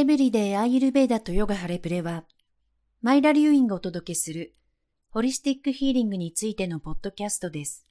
[0.00, 2.24] エブリデイアーユルベーダとヨガハレプレは、
[3.02, 4.54] マイラリューインがお届けする
[5.10, 7.86] ホリスティックヒーリングについてのポッドキャストです。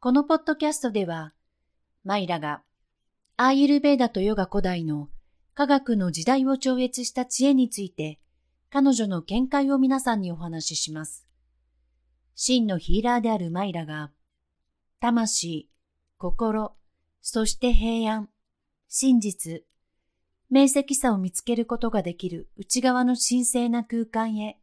[0.00, 1.34] このポッドキャストでは、
[2.02, 2.62] マイラが
[3.36, 5.10] アーユルベーダとヨガ古代の
[5.52, 8.18] 科学の時代を超越した知恵について、
[8.70, 11.26] 彼女の見解を皆さんにお話しします。
[12.36, 14.12] 真のヒーラーであるマイラが、
[14.98, 15.68] 魂、
[16.16, 16.74] 心、
[17.20, 18.30] そして平安、
[18.88, 19.62] 真実、
[20.54, 24.58] 明晰さを見つけることができる内側の神聖な空間へ、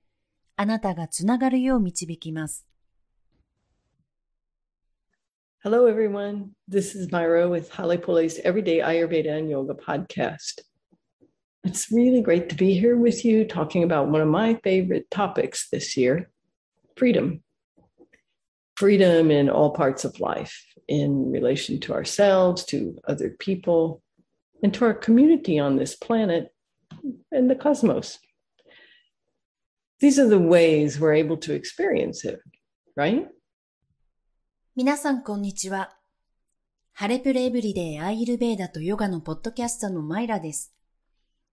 [0.55, 2.67] あなたがつながるよう導きます。
[5.63, 6.49] Hello, everyone.
[6.69, 10.61] This is Myra with Halepole's Everyday Ayurveda and Yoga podcast.
[11.63, 15.69] It's really great to be here with you talking about one of my favorite topics
[15.71, 16.29] this year
[16.97, 17.41] freedom.
[18.75, 20.55] Freedom in all parts of life,
[20.87, 24.03] in relation to ourselves, to other people,
[24.63, 26.53] and to our community on this planet
[27.31, 28.19] and the cosmos.
[29.99, 32.41] These are the ways we're able to experience it,
[32.95, 33.27] right?
[34.75, 35.97] 皆さんこんにちは。
[36.93, 40.73] ハレプレエブリデイアイルベーダとヨガのポッドキャストのマイラです。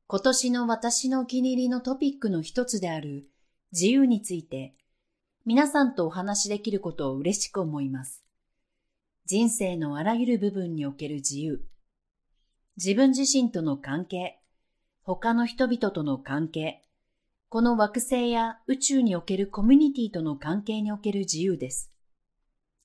[0.07, 3.29] 今年の私のお気に入りのトピックの一つである
[3.73, 4.75] 自由について
[5.45, 8.23] 皆さんとお話しできることを嬉しく思います。
[9.25, 11.65] 人生のあらゆる部分における自由。
[12.77, 14.39] 自分自身との関係、
[15.03, 16.83] 他の人々との関係、
[17.49, 21.91] この惑星や宇宙におけるコミュニティとの関係における自由です。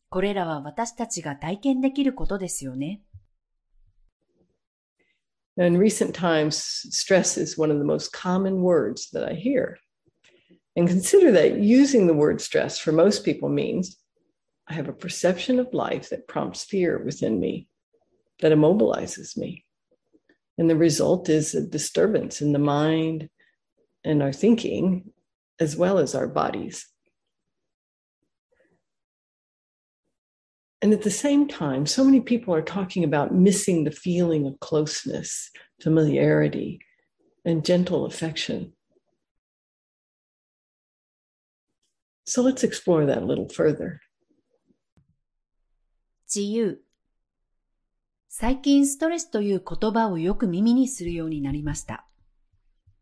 [0.08, 3.02] これらは私たちが体験できることですよね。
[5.58, 9.76] In recent times, stress is one of the most common words that I hear.
[10.78, 13.98] And consider that using the word stress for most people means
[14.68, 17.68] I have a perception of life that prompts fear within me,
[18.40, 19.66] that immobilizes me.
[20.62, 23.32] And the result is a disturbance in the mind
[24.04, 25.12] and our thinking,
[25.60, 26.88] as well as our bodies.
[30.80, 34.60] And at the same time, so many people are talking about missing the feeling of
[34.60, 35.50] closeness,
[35.82, 36.82] familiarity,
[37.44, 38.74] and gentle affection.
[42.28, 44.00] So let's explore that a little further.
[46.28, 46.78] 自由
[48.34, 52.08] 最近ストレスという言葉をよく耳にするようになりました。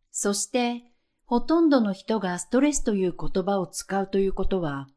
[0.09, 0.81] そして、
[1.23, 4.87] ほとんどの人がストレスという言葉を使うということは、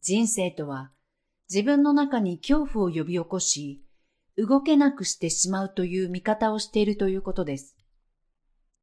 [0.00, 0.90] 人生とは
[1.50, 3.84] 自分の中に恐怖を呼び起こし、
[4.38, 7.76] 動けなくしてしまうという見方をしているということです。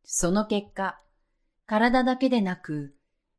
[0.03, 1.01] その結果、
[1.65, 2.95] 体だけでなく、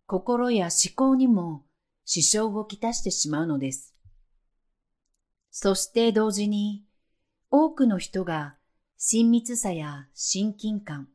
[0.06, 1.64] 心や思考にも
[2.06, 3.94] 支障をきたしてしまうのです。
[5.52, 6.84] そして同時に、
[7.54, 8.54] 多くの人が
[8.96, 11.08] 親密さや親近感、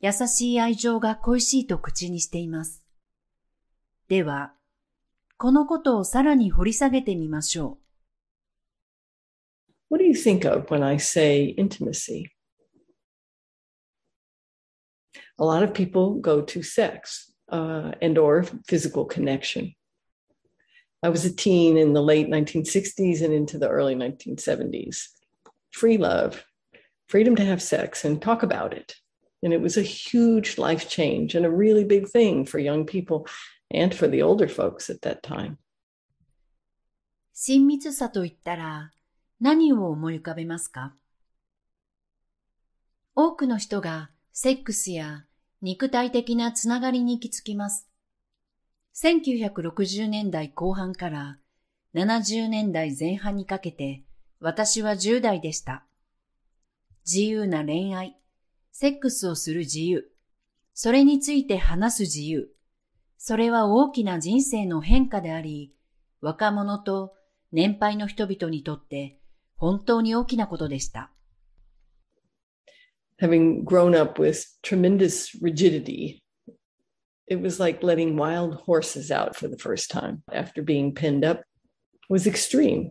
[0.00, 2.82] 優しい愛情が恋しいと口にしています。
[4.08, 4.54] では、
[5.36, 7.78] このことをさらに掘り下げてみましょ
[9.88, 9.94] う。
[9.94, 12.24] What do you think of when I say intimacy?
[15.38, 19.76] A lot of people go to sex uh, and or physical connection.
[21.04, 25.15] I was a teen in the late 1960s and into the early 1970s.
[25.76, 26.44] Free love,
[27.06, 28.94] freedom to have sex and talk about it.
[29.42, 33.26] And it was a huge life change and a really big thing for young people
[33.70, 35.58] and for the older folks at that time.
[37.34, 38.92] 親密さと言ったら
[39.40, 40.94] 何を思い浮かべますか
[43.14, 45.26] 多くの人がセックスや
[45.60, 47.86] 肉体的なつながりに行き着きます。
[48.94, 51.38] 1960年代後半から
[51.94, 54.05] 70年代前半にかけて
[54.40, 55.86] 私は10代でした。
[57.06, 58.16] 自由な恋愛、
[58.72, 60.10] セックスをする自由、
[60.74, 62.48] それについて話す自由、
[63.16, 65.74] それは大きな人生の変化であり、
[66.20, 67.14] 若者と
[67.52, 69.20] 年配の人々にとって
[69.56, 71.12] 本当に大きなことでした。
[73.20, 76.22] Having grown up with tremendous rigidity,
[77.28, 81.42] it was like letting wild horses out for the first time after being pinned up
[82.10, 82.90] was extreme.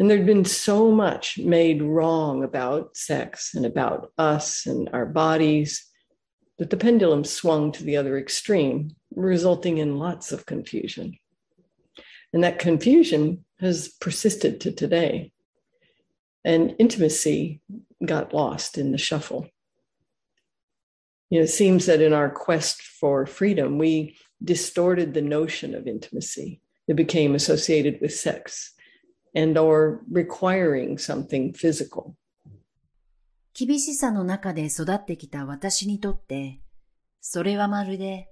[0.00, 5.86] And there'd been so much made wrong about sex and about us and our bodies
[6.58, 11.18] that the pendulum swung to the other extreme, resulting in lots of confusion.
[12.32, 15.32] And that confusion has persisted to today.
[16.46, 17.60] And intimacy
[18.02, 19.50] got lost in the shuffle.
[21.28, 25.86] You know, it seems that in our quest for freedom, we distorted the notion of
[25.86, 26.62] intimacy.
[26.88, 28.72] It became associated with sex
[29.34, 32.14] and or requiring something physical.
[33.52, 36.60] 厳しさの中で育ってきた私にとって、
[37.20, 38.28] それはまるで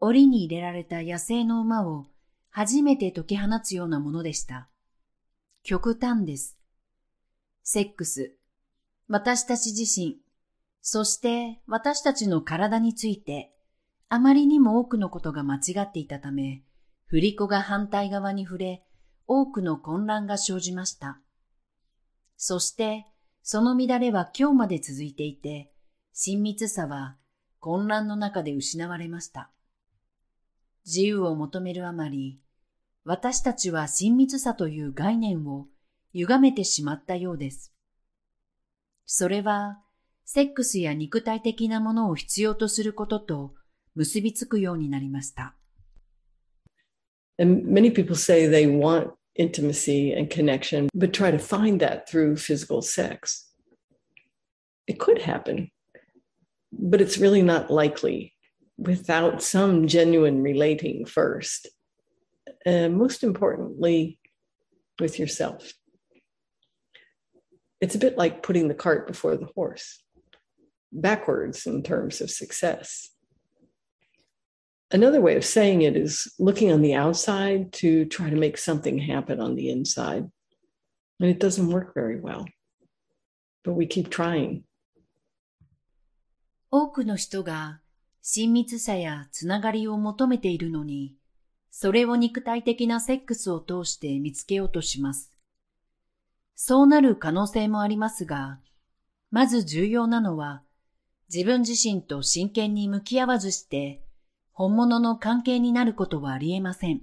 [0.00, 2.06] 檻に入れられた野生の馬を
[2.50, 4.68] 初めて解き放つようなものでした。
[5.62, 6.56] 極端です。
[7.62, 8.34] セックス、
[9.08, 10.18] 私たち自身、
[10.80, 13.52] そして私たちの体について、
[14.08, 16.62] あまりにも多くのことが間違っていたため、
[17.06, 18.82] 振り子が反対側に触れ、
[19.28, 21.20] 多くの混乱が生じました。
[22.38, 23.06] そして、
[23.42, 25.70] その乱れは今日まで続いていて、
[26.14, 27.16] 親密さは
[27.60, 29.50] 混乱の中で失われました。
[30.86, 32.40] 自由を求めるあまり、
[33.04, 35.66] 私たちは親密さという概念を
[36.14, 37.74] 歪めてしまったようです。
[39.04, 39.78] それは、
[40.24, 43.54] セックスや肉体的なものを必要とすることと
[43.94, 45.54] 結びつくようになりました。
[47.38, 52.82] And many people say they want intimacy and connection, but try to find that through physical
[52.82, 53.46] sex.
[54.86, 55.70] It could happen,
[56.72, 58.34] but it's really not likely
[58.76, 61.68] without some genuine relating first.
[62.66, 64.18] And most importantly,
[64.98, 65.72] with yourself.
[67.80, 70.02] It's a bit like putting the cart before the horse,
[70.92, 73.10] backwards in terms of success.
[74.90, 78.98] Another way of saying it is looking on the outside to try to make something
[78.98, 80.30] happen on the inside.
[81.20, 82.46] And it doesn't work very well.
[83.64, 84.62] But we keep trying.
[86.70, 87.80] 多くの人が
[88.22, 91.14] 親密さやつながりを求めているのに、
[91.70, 95.32] それを肉体的なセックスを通して見つけようとします。
[96.56, 98.58] そうなる可能性もありますが、
[99.30, 100.62] まず重要なのは、
[101.32, 104.02] 自分自身と真剣に向き合わずして
[104.58, 107.02] 本物の関係になることはありえません。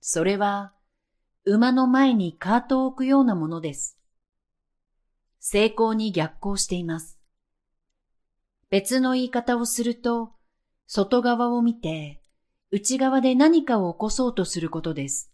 [0.00, 0.72] それは、
[1.44, 3.98] 馬の前にカートを置くようなものです。
[5.40, 7.18] 成功に逆行しています。
[8.70, 10.32] 別の言い方をすると、
[10.86, 12.22] 外側を見て、
[12.70, 15.30] 内側で何かを起こそうとすることです。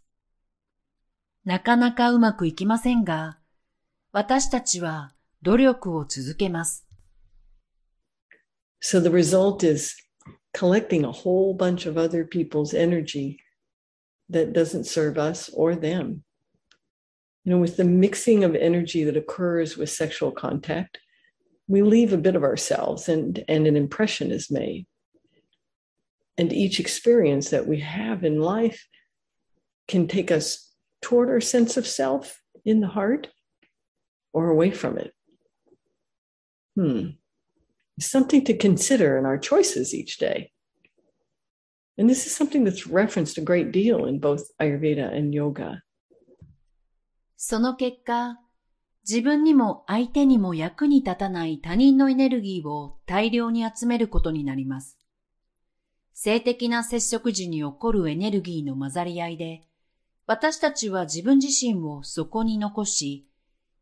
[1.44, 3.38] なかなかうまくいきませんが、
[4.10, 6.88] 私たちは努力を続けます。
[8.82, 9.94] So the result is
[10.54, 13.40] collecting a whole bunch of other people's energy
[14.28, 16.24] that doesn't serve us or them.
[17.44, 20.98] You know, with the mixing of energy that occurs with sexual contact,
[21.66, 24.86] we leave a bit of ourselves and, and an impression is made.
[26.38, 28.86] And each experience that we have in life
[29.88, 30.70] can take us
[31.00, 33.28] toward our sense of self in the heart
[34.32, 35.12] or away from it.
[36.76, 37.10] Hmm
[38.00, 40.52] something to consider in our choices each day.
[41.98, 45.82] And this is something that's referenced a great deal in both Ayurveda and yoga.
[47.36, 48.38] その結果、
[49.08, 54.96] 自分にも相手にも役に立たない他人のエネルギーを大量に集めることになります。
[56.14, 59.62] 性的な接触時に起こるエネルギーの混ざり合いで、
[60.26, 63.26] 私たちは自分自身をそこに残し、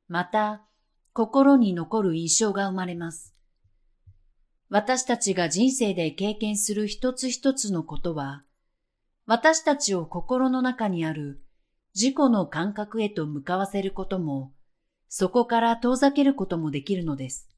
[0.08, 0.62] また
[1.12, 3.34] 心に残る印象が生まれます。
[4.70, 8.44] 私たちが人生で経験する一つ一つのことは、
[9.26, 11.42] 私たちを心の中にある
[11.94, 14.52] 自己の感覚へと向かわせることも、
[15.08, 17.48] そこから遠ざけることもできるのです。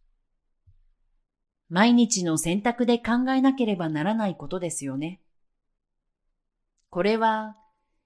[1.69, 5.21] 毎日の選択で考えなければならないことですよね。
[6.89, 7.59] これは、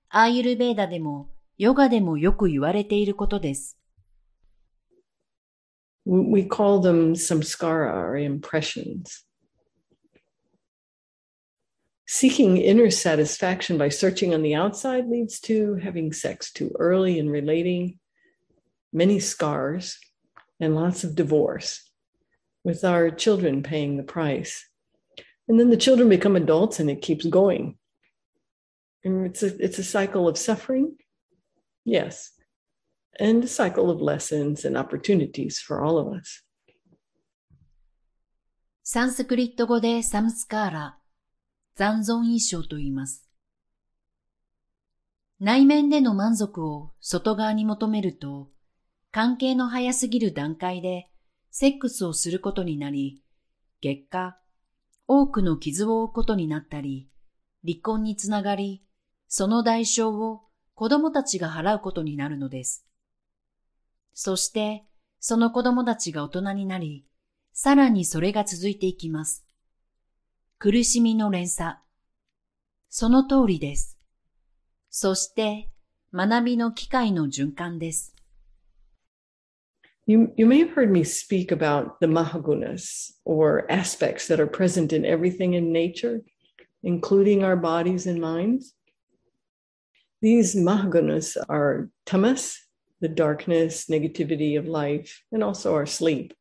[0.08, 3.78] アーユルベーダでもヨガでもよく言われていることです。
[6.06, 9.24] We call them samskara or impressions.
[12.06, 17.28] Seeking inner satisfaction by searching on the outside leads to having sex too early and
[17.30, 17.98] relating,
[18.92, 19.98] many scars,
[20.60, 21.90] and lots of divorce,
[22.62, 24.64] with our children paying the price.
[25.48, 27.76] And then the children become adults and it keeps going.
[29.02, 30.96] And it's a, it's a cycle of suffering,
[31.84, 32.30] yes,
[33.18, 36.44] and a cycle of lessons and opportunities for all of us.
[38.82, 40.98] サンスクリット語でサムスカーラ、
[41.74, 43.28] 残存印象と言います。
[45.40, 48.48] 内面での満足を外側に求めると、
[49.10, 51.10] 関係の早すぎる段階で
[51.50, 53.22] セックスをすることになり、
[53.80, 54.38] 結果、
[55.08, 57.08] 多くの傷を負うことになったり、
[57.66, 58.84] 離婚につながり、
[59.28, 60.42] その代償を
[60.74, 62.85] 子供たちが払うことになるのです。
[64.18, 64.82] そして、
[65.20, 67.04] その子供たちが大人になり、
[67.52, 69.44] さらにそれが続いていきます。
[70.58, 71.76] 苦しみの連鎖。
[72.88, 73.98] その通りです。
[74.88, 75.68] そして、
[76.14, 78.14] 学びの機会の循環です。
[80.06, 85.04] You, you may have heard me speak about the mahagunas or aspects that are present in
[85.04, 86.22] everything in nature,
[86.82, 88.72] including our bodies and minds.
[90.22, 92.65] These mahagunas are tamas,
[93.00, 96.32] the darkness, negativity of life, and also our sleep.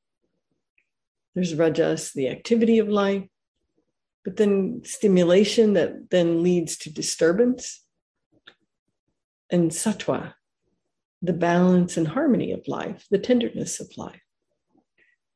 [1.33, 3.27] There's rajas, the activity of life,
[4.23, 7.81] but then stimulation that then leads to disturbance,
[9.49, 10.33] and sattva,
[11.21, 14.21] the balance and harmony of life, the tenderness of life.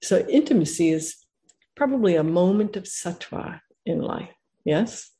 [0.01, 1.15] So, intimacy is
[1.75, 4.33] probably a moment of sattva in life.
[4.65, 5.11] Yes?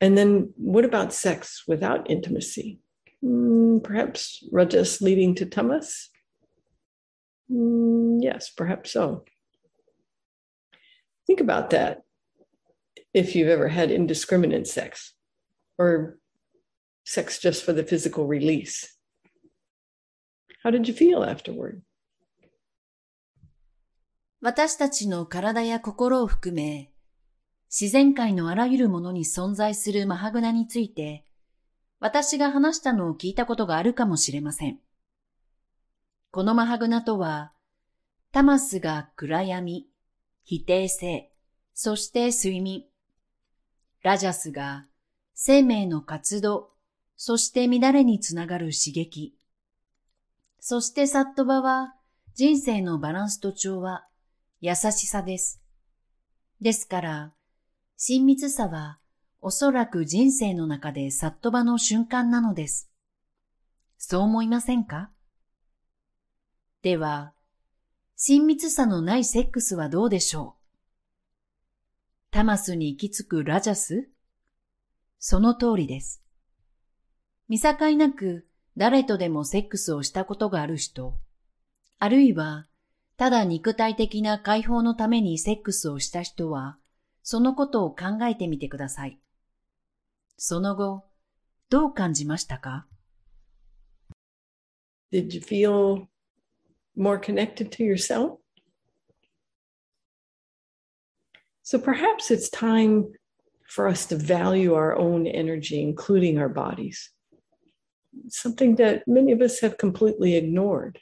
[0.00, 2.80] And then, what about sex without intimacy?
[3.26, 6.10] Mm, perhaps rajas leading to tamas?
[7.50, 9.24] Mm, yes, perhaps so.
[11.26, 12.02] Think about that
[13.12, 15.14] if you've ever had indiscriminate sex
[15.76, 16.18] or
[17.04, 18.96] sex just for the physical release.
[20.62, 21.82] How did you feel afterward?
[24.42, 26.92] 私たちの体や心を含め、
[27.68, 31.25] 自然界のあらゆるものに存在するマハグナについて、
[31.98, 34.78] 私が話したのを聞いたことがあるかもしれません。
[36.30, 37.52] このマハグナとは、
[38.32, 39.86] タマスが暗闇、
[40.44, 41.32] 否定性、
[41.72, 42.84] そして睡眠。
[44.02, 44.86] ラジャスが
[45.34, 46.70] 生命の活動、
[47.16, 49.34] そして乱れにつながる刺激。
[50.60, 51.94] そしてサットバは
[52.34, 54.06] 人生のバランスと調和、
[54.60, 55.62] 優しさです。
[56.60, 57.32] ですから、
[57.96, 58.98] 親密さは
[59.40, 62.90] おそらく人生の中でサットバの瞬間なのです。
[63.98, 65.10] そう思いませんか？
[66.82, 67.32] では、
[68.16, 72.32] 親密さのないセックスはどうでしょう？
[72.32, 74.08] タマスに行き着くラジャス？
[75.18, 76.22] その通りです。
[77.48, 81.14] 見境なく誰とでもセックスをしたことがある人、
[81.98, 82.66] あるいは
[83.16, 86.76] ただ肉体的な解放のためにセックスをした人は、
[87.22, 89.18] そのことを考えてみてください。
[90.37, 91.05] その後、
[91.69, 92.87] どう感じましたか
[95.11, 96.07] Did you feel
[96.95, 98.39] more connected to yourself?
[101.63, 103.11] So perhaps it's time
[103.67, 107.13] for us to value our own energy, including our bodies.
[108.29, 110.99] something that many of us have completely ignored.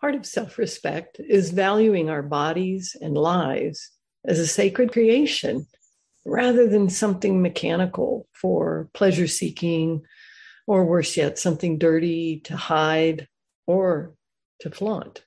[0.00, 3.90] Part of self respect is valuing our bodies and lives
[4.24, 5.66] as a sacred creation
[6.25, 10.01] rather than something mechanical for pleasure seeking,
[10.67, 13.27] or worse yet, something dirty to hide
[13.67, 14.15] or
[14.59, 15.23] to flaunt.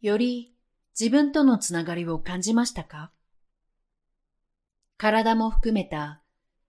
[0.00, 0.54] より
[0.98, 3.10] 自分とのつながりを感じましたか
[4.98, 6.22] 体も含めた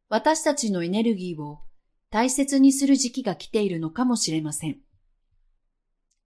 [0.10, 1.62] 私たちのエネルギーを
[2.10, 4.78] 大切にする時期が来ているのかもしれません。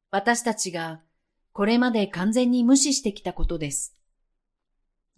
[0.10, 1.02] 私たちが
[1.54, 3.96] これまで完全に無視してきたことです。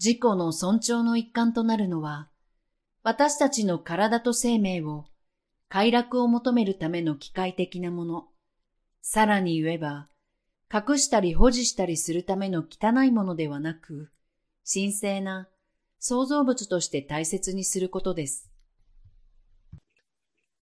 [0.04, 2.28] 自己の尊重の一環となるのは、
[3.04, 5.06] 私たちの体と生命を
[5.70, 8.28] 快楽を求めるための機械的なもの、
[9.02, 10.10] さらに言えば、
[10.70, 14.12] 隠したり保持したりするための汚いものではなく、
[14.70, 15.48] 神聖な
[16.00, 18.52] 創造物として大切にすることです。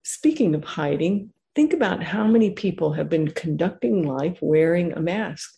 [0.03, 5.53] Speaking of hiding, think about how many people have been conducting life wearing a mask,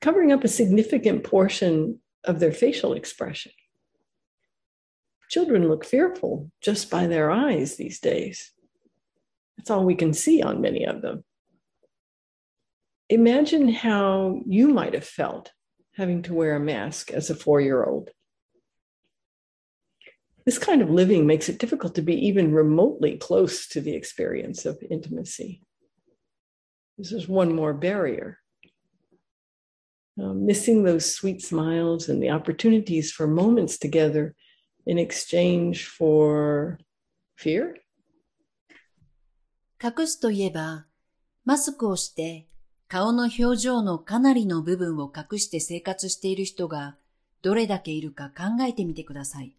[0.00, 3.52] covering up a significant portion of their facial expression.
[5.28, 8.52] Children look fearful just by their eyes these days.
[9.56, 11.24] That's all we can see on many of them.
[13.08, 15.52] Imagine how you might have felt
[15.96, 18.10] having to wear a mask as a four year old.
[20.44, 24.64] This kind of living makes it difficult to be even remotely close to the experience
[24.64, 25.62] of intimacy.
[26.98, 28.38] This is one more barrier.
[30.18, 34.34] Uh, missing those sweet smiles and the opportunities for moments together
[34.86, 36.78] in exchange for
[37.38, 37.74] fear?
[39.82, 40.86] 隠すといえば、
[41.44, 42.48] マスクをして
[42.88, 46.96] 顔の表情のかなりの部分を隠して生活している人が
[47.42, 49.54] どれだけいるか考えてみてください。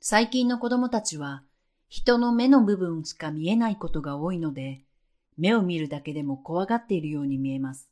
[0.00, 1.42] 最近の子供たちは
[1.90, 4.80] 人の目の部分しか見えないことが多いので、
[5.36, 7.90] 目を見るだけでも怖がっているように見えます。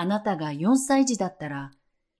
[0.00, 1.72] あなたが4歳児だったら、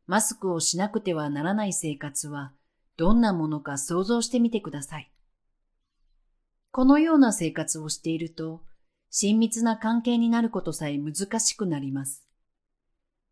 [0.07, 2.53] マスクをしなくてはならない生活は
[2.99, 5.11] どんなものか想像してみてください。
[6.73, 8.61] このような生活をしていると、
[9.09, 12.27] 親密な関係になることさえ難しくなります。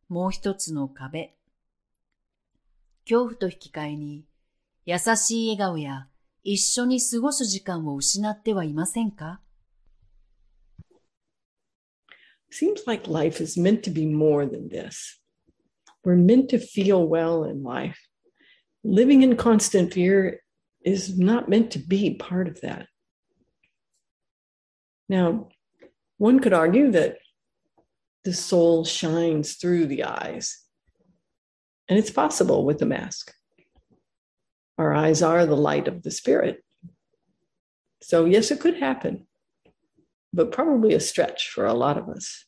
[0.09, 1.37] もう一つの壁。
[3.05, 4.25] 恐怖と引き換えに
[4.87, 6.09] 優しい笑顔や
[6.43, 9.43] 一緒に過ごす時間を失ってはいませんか？
[12.50, 15.19] Seems like life is meant to be more than this.
[16.05, 17.99] We're meant to feel well in life.
[18.83, 20.40] Living in constant fear
[20.83, 22.87] is not meant to be part of that.
[25.09, 25.49] Now,
[26.17, 27.19] one could argue that
[28.25, 30.62] the soul shines through the eyes,
[31.88, 33.35] and it's possible with the mask.
[34.76, 36.62] Our eyes are the light of the spirit.
[38.02, 39.26] So, yes, it could happen,
[40.33, 42.45] but probably a stretch for a lot of us.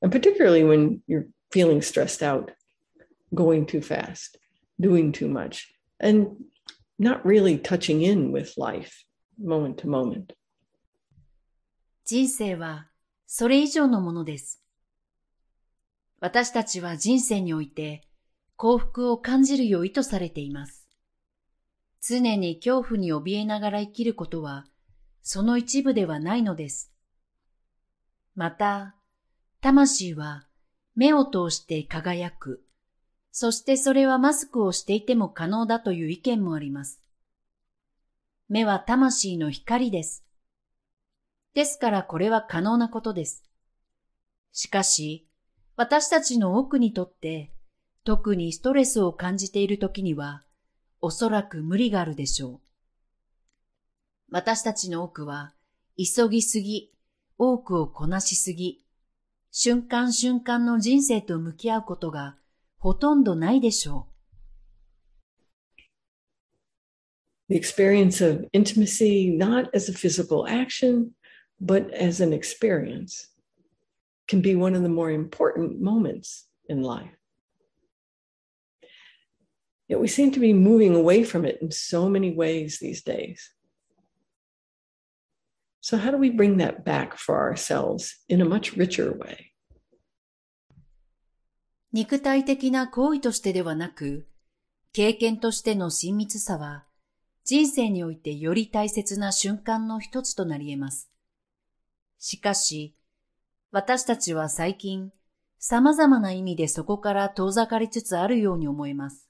[0.00, 2.50] And particularly when you're feeling stressed out,
[3.34, 4.38] going too fast,
[4.80, 6.36] doing too much, and
[6.98, 9.04] not really touching in with life
[9.38, 10.34] moment to moment.
[12.04, 12.88] 人生は
[13.26, 14.62] それ以上のものです。
[16.20, 18.02] 私たちは人生において
[18.56, 20.86] 幸福を感じるよう意図されています。
[22.00, 24.66] 常に恐怖に怯えながら生きることは
[25.22, 26.91] その一部ではないのです。
[28.34, 28.94] また、
[29.60, 30.46] 魂は
[30.94, 32.64] 目を通して輝く。
[33.30, 37.00] そしてそれはマスクをしていても可能だという意見もあります。
[38.48, 40.24] 目は魂の光です。
[41.54, 43.44] ですからこれは可能なことです。
[44.52, 45.26] しかし、
[45.76, 47.52] 私たちの奥にとって、
[48.04, 50.42] 特にストレスを感じている時には、
[51.00, 52.60] おそらく無理があるでしょう。
[54.30, 55.54] 私たちの多くは、
[55.96, 56.90] 急ぎすぎ、
[57.44, 58.84] 多くをこなしすぎ、
[59.50, 62.36] 瞬間瞬間の人生と向き合うことが
[62.78, 64.12] ほとんどないでしょう
[67.48, 71.10] The experience of intimacy, not as a physical action,
[71.60, 73.28] but as an experience,
[74.28, 77.10] can be one of the more important moments in life.
[79.88, 83.52] Yet we seem to be moving away from it in so many ways these days.
[85.82, 89.52] So, how do we bring that back for ourselves in a much richer way?
[91.92, 94.28] 肉体的な行為としてではなく、
[94.92, 96.86] 経験としての親密さは、
[97.44, 101.10] 人生においてより大切な瞬間の一つとなり得ます。
[102.20, 102.94] しかし、
[103.72, 105.10] 私たちは最近、
[105.58, 109.28] 様々な意味でそこから遠ざかりつつあるように思えます。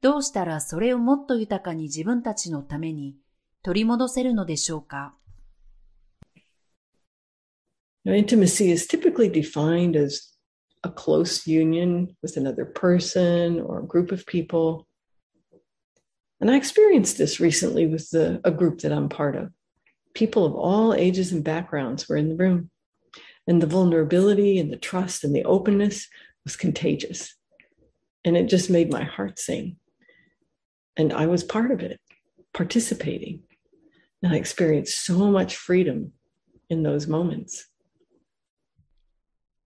[0.00, 3.16] どうしたらそれをもっと豊かに自分たちのために
[3.65, 5.15] 取り戻せるのでしょうか
[8.03, 10.31] Now, intimacy is typically defined as
[10.83, 14.87] a close union with another person or a group of people.
[16.39, 19.51] And I experienced this recently with the, a group that I'm part of.
[20.15, 22.71] People of all ages and backgrounds were in the room.
[23.47, 26.07] And the vulnerability and the trust and the openness
[26.43, 27.35] was contagious.
[28.25, 29.77] And it just made my heart sing.
[30.97, 31.99] And I was part of it,
[32.53, 33.43] participating.
[34.22, 36.12] And I experienced so much freedom
[36.68, 37.70] in those moments.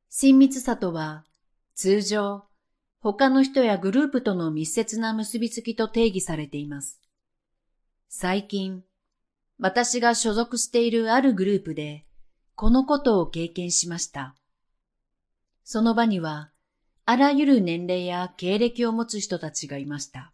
[0.09, 1.25] 親密さとは、
[1.75, 2.45] 通常、
[3.01, 7.01] 他の人やグループとの密接な結びつきと定義されています。
[8.09, 8.83] 最近、
[9.59, 12.05] 私が所属しているあるグループで、
[12.57, 14.35] このことを経験しました。
[15.65, 16.51] その場には、
[17.07, 20.33] あらゆる年齢や経歴を持つ人たちがいました。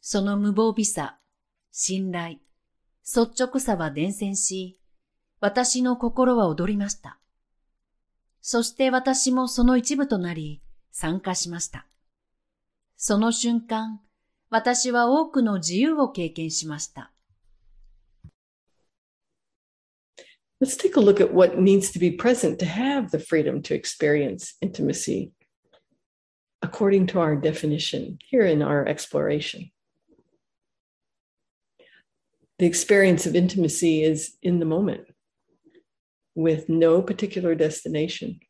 [0.00, 1.18] その無防備さ、
[1.72, 2.38] 信頼、
[3.10, 4.78] 率直さは伝染し、
[5.40, 7.18] 私の心は踊りました。
[8.42, 10.60] そして私もその一部となり
[10.92, 11.86] 参加しました。
[12.98, 14.00] その瞬間、
[14.50, 17.10] 私は多くの自由を経験しました。
[20.60, 24.58] Let's take a look at what needs to be present to have the freedom to experience
[24.60, 25.30] intimacy
[26.60, 29.70] according to our definition here in our exploration.
[32.58, 35.06] The experience of intimacy is in the moment
[36.34, 38.40] with no particular destination.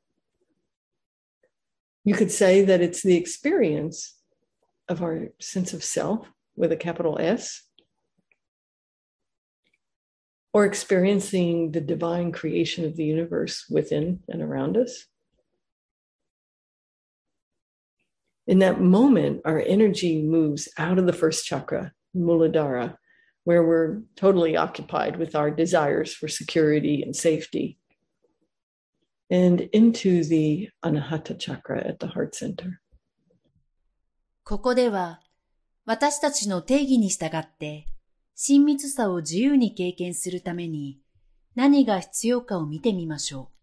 [2.05, 4.15] You could say that it's the experience
[4.89, 7.63] of our sense of self with a capital S
[10.55, 15.05] or experiencing the divine creation of the universe within and around us.
[18.47, 22.97] In that moment, our energy moves out of the first chakra, Muladhara,
[23.49, 27.79] where we're totally occupied with our desires for security and safety,
[29.31, 32.83] and into the Anahata chakra at the heart center.
[34.45, 35.23] ここでは、
[35.87, 37.87] 私たちの定義に従って、
[38.35, 41.01] 親密さを自由に経験するために
[41.55, 43.55] 何が必要かを見てみましょう。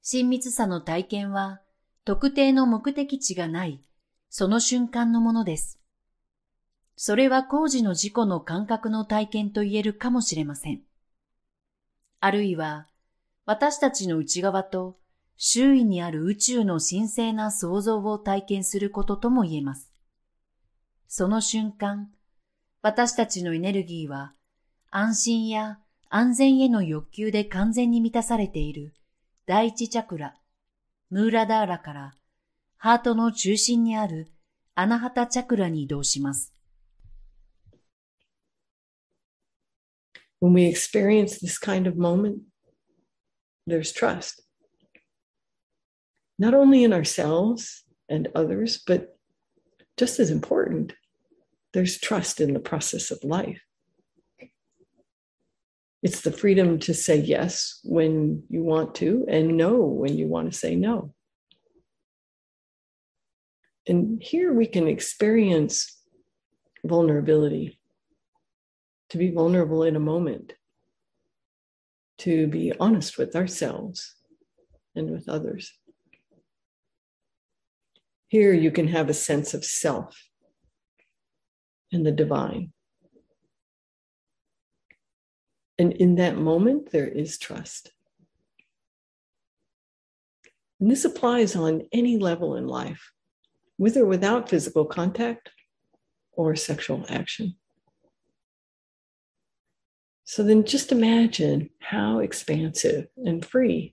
[0.00, 1.60] 親密さの体験は
[2.06, 3.84] 特定の目的地がない、
[4.30, 5.81] その瞬間のものです。
[6.96, 10.82] それは工事の事故の感覚の体験と言えるかもしれません。
[12.20, 12.86] あるいは、
[13.44, 14.98] 私たちの内側と
[15.36, 19.92] 周囲にある宇宙の神聖な創造を体験することとも言えます。
[21.08, 22.10] その瞬間、
[22.80, 24.34] 私たちのエネルギーは
[24.90, 25.78] 安心や
[26.08, 28.94] 安全への欲求で完全に満たされている
[29.46, 30.36] 第一チャクラ、
[31.10, 32.14] ムーラダーラから
[32.76, 34.32] ハートの中心にある
[34.74, 36.51] アナハタチャクラに移動します。
[40.42, 42.42] When we experience this kind of moment,
[43.68, 44.42] there's trust.
[46.36, 49.16] Not only in ourselves and others, but
[49.96, 50.94] just as important,
[51.72, 53.62] there's trust in the process of life.
[56.02, 60.52] It's the freedom to say yes when you want to and no when you want
[60.52, 61.14] to say no.
[63.86, 65.96] And here we can experience
[66.84, 67.78] vulnerability
[69.12, 70.54] to be vulnerable in a moment,
[72.16, 74.14] to be honest with ourselves
[74.94, 75.78] and with others.
[78.28, 80.30] Here you can have a sense of self
[81.92, 82.72] and the divine.
[85.78, 87.92] And in that moment, there is trust.
[90.80, 93.12] And this applies on any level in life,
[93.76, 95.50] with or without physical contact
[96.32, 97.56] or sexual action.
[100.34, 103.92] So then just imagine how expansive and free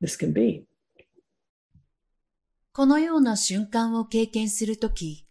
[0.00, 0.64] this can be.
[2.72, 5.26] このような瞬間を経験するとき、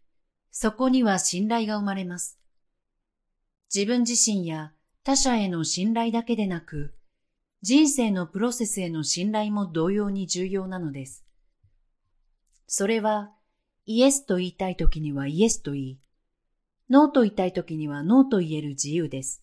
[0.51, 2.37] そこには信頼が生まれます。
[3.73, 6.93] 自分自身や他者への信頼だけでなく、
[7.63, 11.25] 人生のプロセスへの信頼も同様に重要なのです。
[12.67, 13.31] それは、
[13.87, 15.99] イエスと言いたいときにはイエスと言い、
[16.91, 19.41] ノーと言いたいときにはノーと言える自由です。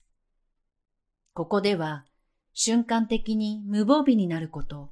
[1.35, 2.05] ここでは
[2.53, 4.91] 瞬間的に無防備になること、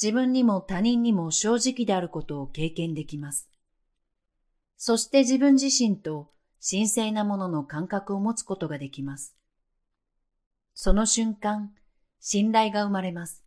[0.00, 3.48] 自分にも他人にも正直であることを経験できます。
[4.76, 6.32] そして自分自身と
[6.68, 9.36] 神聖なものの感覚を持つことができます。
[10.74, 11.70] その瞬間、
[12.18, 13.44] 信頼が生まれます。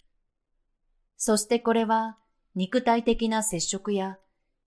[1.17, 2.17] そしてこれは
[2.55, 4.17] 肉体的な接触や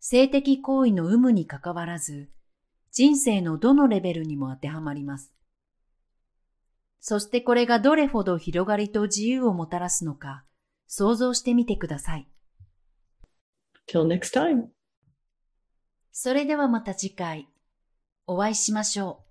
[0.01, 2.29] 性的行為の有無にかかわらず、
[2.93, 5.38] 人生のどのレベルにも当てはまります。
[7.01, 10.45] そしてこれがどれほど広がりと自由をもたらすのか、
[10.87, 12.29] 想像してみてください。
[13.89, 14.67] Till next time.
[16.13, 17.49] それではまた次回、
[18.27, 19.28] お会いしましょう。